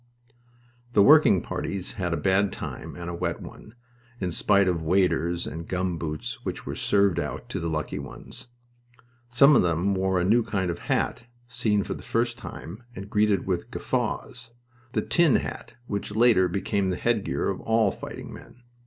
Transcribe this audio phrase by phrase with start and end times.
[0.93, 3.75] The working parties had a bad time and a wet one,
[4.19, 8.47] in spite of waders and gum boots which were served out to lucky ones.
[9.29, 13.11] Some of them wore a new kind of hat, seen for the first time, and
[13.11, 14.49] greeted with guffaws
[14.93, 18.63] the "tin" hat which later became the headgear of all fighting men.